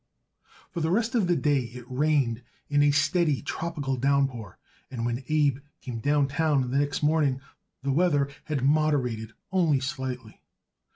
For 0.71 0.81
the 0.81 0.89
rest 0.89 1.13
of 1.13 1.27
the 1.27 1.35
day 1.35 1.59
it 1.59 1.85
rained 1.87 2.41
in 2.69 2.81
a 2.81 2.89
steady, 2.89 3.43
tropical 3.43 3.97
downpour, 3.97 4.57
and 4.89 5.05
when 5.05 5.23
Abe 5.29 5.59
came 5.79 5.99
downtown 5.99 6.71
the 6.71 6.79
next 6.79 7.03
morning 7.03 7.39
the 7.83 7.91
weather 7.91 8.27
had 8.45 8.65
moderated 8.65 9.33
only 9.51 9.79
slightly. 9.79 10.41